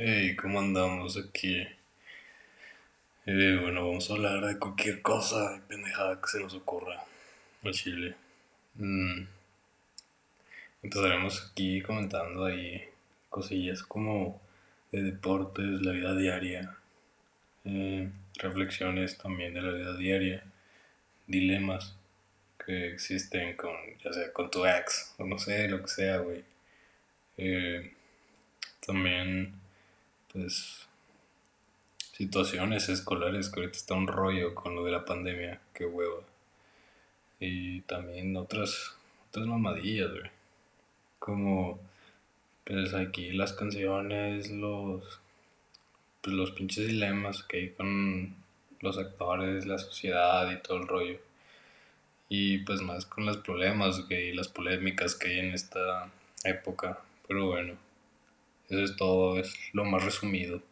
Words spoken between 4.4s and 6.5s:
de cualquier cosa, pendejada que se